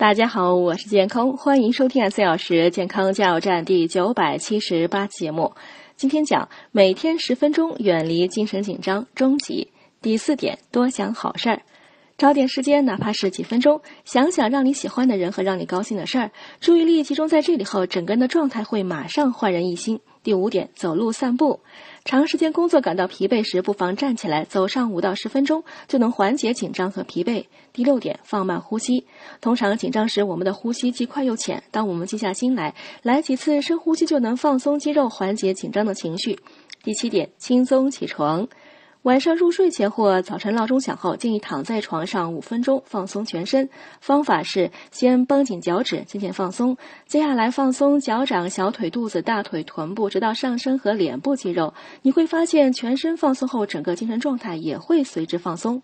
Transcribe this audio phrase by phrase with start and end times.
[0.00, 5.52] 大家好，我是健康，欢迎收听四小时健康加油站第九百七十八期节目。
[5.94, 11.60] 今天讲每天十分钟远离精神紧张终极第四点，多想好事儿。
[12.20, 19.98] 找点时间，哪怕是几分钟，想想让你喜欢的人和让你高兴的事儿，注意力集中在这里后，整个人的状态会马上焕然一新。
[20.22, 21.60] 第五点，走路散步。
[22.04, 27.46] 长时间工作感到疲惫时，不妨站起来走上五到十分钟，就能缓解紧张和疲惫。
[27.72, 29.06] 第六点，放慢呼吸。
[29.40, 31.62] 通常紧张时，我们的呼吸既快又浅。
[31.70, 36.38] 当我们静下心来，来几次深呼吸，就能放松肌肉，缓解紧张的情绪。
[36.82, 38.46] 第七点，轻松起床。
[39.02, 43.70] 晚上入睡前或早晨闹钟响后，建议躺在床上五分钟，放松全身。
[43.98, 51.72] 方法是先绷紧脚趾，渐渐放松，接下来放松脚掌、小腿、肚子、大腿、臀部，直到上身和脸部肌肉。
[52.02, 55.80] 你会发现，全身放松后，整个精神状态也会随之放松。